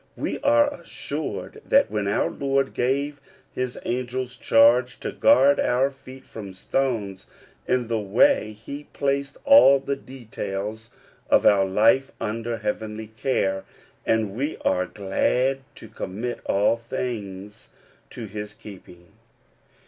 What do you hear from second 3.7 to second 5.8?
angels charge to guard